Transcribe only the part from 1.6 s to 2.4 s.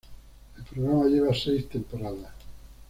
temporadas.